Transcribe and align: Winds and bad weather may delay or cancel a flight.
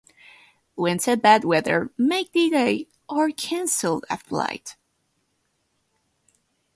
Winds 0.75 1.07
and 1.07 1.21
bad 1.21 1.43
weather 1.43 1.91
may 1.95 2.23
delay 2.23 2.87
or 3.07 3.29
cancel 3.29 4.03
a 4.09 4.17
flight. 4.17 4.75